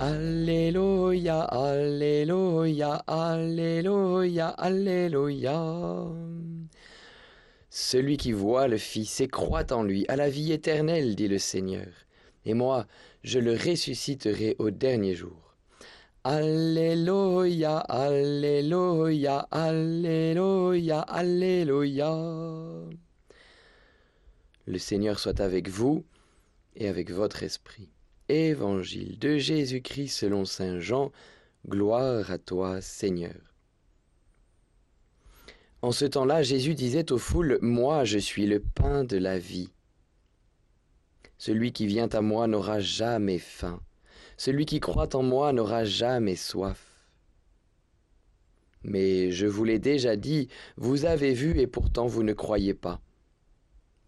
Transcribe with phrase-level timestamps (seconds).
[0.00, 6.06] Alléluia, Alléluia, Alléluia, Alléluia.
[7.70, 11.38] Celui qui voit le Fils et croit en lui a la vie éternelle, dit le
[11.38, 11.86] Seigneur.
[12.44, 12.86] Et moi,
[13.22, 15.54] je le ressusciterai au dernier jour.
[16.24, 22.16] Alléluia, Alléluia, Alléluia, Alléluia.
[24.66, 26.04] Le Seigneur soit avec vous
[26.74, 27.93] et avec votre esprit.
[28.30, 31.12] Évangile de Jésus-Christ selon Saint Jean,
[31.68, 33.54] gloire à toi Seigneur.
[35.82, 39.68] En ce temps-là, Jésus disait aux foules, Moi je suis le pain de la vie.
[41.36, 43.82] Celui qui vient à moi n'aura jamais faim.
[44.38, 47.10] Celui qui croit en moi n'aura jamais soif.
[48.84, 50.48] Mais je vous l'ai déjà dit,
[50.78, 53.02] vous avez vu et pourtant vous ne croyez pas.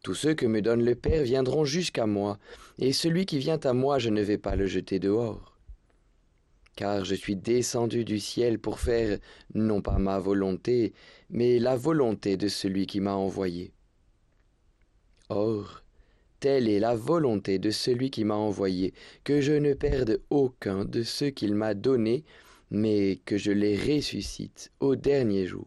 [0.07, 2.39] Tous ceux que me donne le Père viendront jusqu'à moi,
[2.79, 5.59] et celui qui vient à moi, je ne vais pas le jeter dehors.
[6.77, 9.19] Car je suis descendu du ciel pour faire
[9.53, 10.93] non pas ma volonté,
[11.29, 13.73] mais la volonté de celui qui m'a envoyé.
[15.29, 15.83] Or,
[16.39, 21.03] telle est la volonté de celui qui m'a envoyé, que je ne perde aucun de
[21.03, 22.23] ceux qu'il m'a donnés,
[22.71, 25.67] mais que je les ressuscite au dernier jour.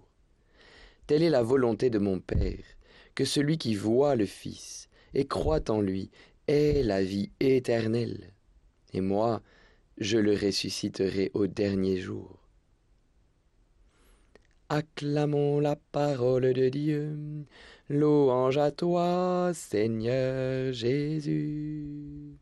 [1.07, 2.63] Telle est la volonté de mon Père,
[3.19, 6.09] que celui qui voit le Fils et croit en lui
[6.47, 8.31] ait la vie éternelle.
[8.93, 9.41] Et moi,
[9.97, 12.39] je le ressusciterai au dernier jour.
[14.69, 17.17] Acclamons la parole de Dieu.
[17.89, 22.37] Louange à toi, Seigneur Jésus.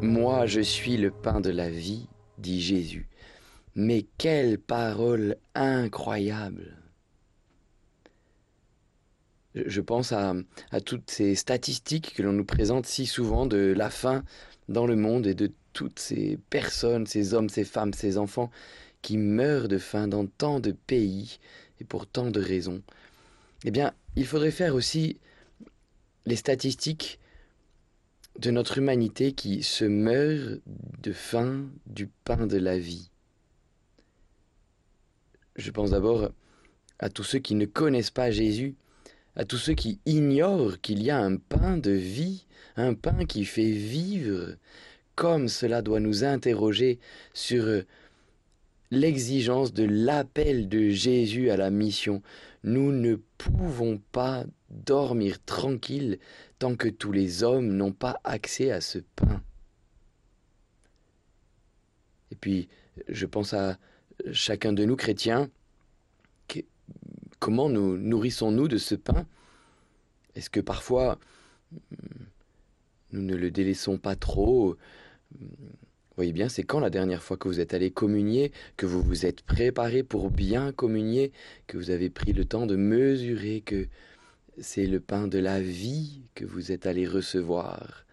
[0.00, 2.06] Moi, je suis le pain de la vie,
[2.38, 3.08] dit Jésus.
[3.78, 6.78] Mais quelle parole incroyable
[9.54, 10.34] Je pense à,
[10.82, 14.24] toutes ces statistiques que l'on nous présente si souvent de la faim
[14.70, 18.50] dans le monde et de toutes ces personnes, ces hommes, ces femmes, ces enfants
[19.02, 21.38] qui meurent de faim dans tant de pays
[21.78, 22.80] et pour tant de raisons.
[23.66, 25.18] Eh bien, il faudrait faire aussi
[26.24, 27.20] les statistiques
[28.38, 30.62] de notre humanité qui se meurt
[31.02, 33.10] de faim du pain de la vie.
[35.56, 36.30] Je pense d'abord
[36.98, 38.74] à tous ceux qui ne connaissent pas Jésus,
[39.34, 42.46] à tous ceux qui ignorent qu'il y a un pain de vie,
[42.76, 44.56] un pain qui fait vivre,
[45.14, 46.98] comme cela doit nous interroger
[47.32, 47.82] sur
[48.90, 52.22] l'exigence de l'appel de Jésus à la mission.
[52.62, 56.18] Nous ne pouvons pas dormir tranquille
[56.58, 59.42] tant que tous les hommes n'ont pas accès à ce pain.
[62.30, 62.68] Et puis,
[63.08, 63.78] je pense à
[64.32, 65.50] chacun de nous chrétiens,
[67.38, 69.26] comment nous nourrissons-nous de ce pain?
[70.34, 71.18] Est-ce que parfois
[73.12, 74.76] nous ne le délaissons pas trop?
[76.16, 79.26] Voyez bien, c'est quand la dernière fois que vous êtes allé communier, que vous vous
[79.26, 81.32] êtes préparé pour bien communier,
[81.66, 83.86] que vous avez pris le temps de mesurer que
[84.58, 88.06] c'est le pain de la vie que vous êtes allé recevoir?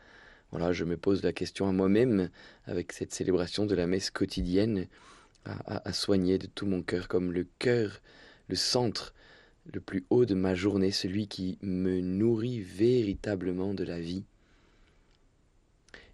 [0.51, 2.29] Voilà, je me pose la question à moi-même
[2.65, 4.87] avec cette célébration de la messe quotidienne
[5.45, 8.01] à, soigner de tout mon cœur comme le cœur,
[8.47, 9.13] le centre
[9.71, 14.25] le plus haut de ma journée, celui qui me nourrit véritablement de la vie.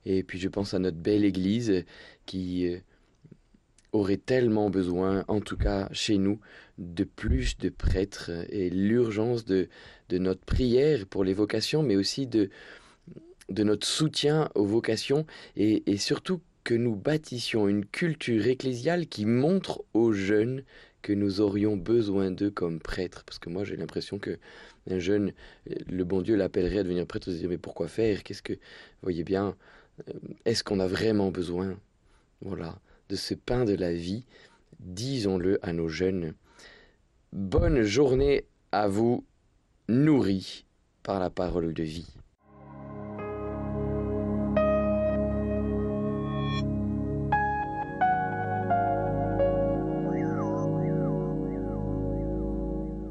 [0.06, 1.84] Et puis je pense à notre belle Église
[2.25, 2.79] qui euh,
[3.91, 6.40] aurait tellement besoin, en tout cas chez nous,
[6.78, 9.67] de plus de prêtres et l'urgence de,
[10.11, 12.50] notre prière pour les vocations, mais aussi de,
[13.50, 15.25] notre soutien aux vocations
[15.56, 20.62] et surtout que nous bâtissions une culture ecclésiale qui montre aux jeunes
[21.02, 23.24] que nous aurions besoin d'eux comme prêtres.
[23.25, 24.38] Parce que moi, j'ai l'impression que
[24.88, 25.34] un jeune,
[25.66, 28.22] le bon Dieu l'appellerait à devenir prêtre, se dire mais pourquoi faire?
[28.22, 28.53] Qu'est-ce que,
[29.02, 29.56] voyez bien,
[30.08, 30.13] euh,
[30.46, 31.75] est-ce qu'on a vraiment besoin,
[32.41, 32.79] voilà,
[33.09, 34.26] de ce pain de la vie?
[34.79, 36.35] Disons-le à nos jeunes.
[37.34, 39.26] Bonne journée à vous,
[39.88, 40.66] nourris
[41.02, 42.14] par la parole de vie.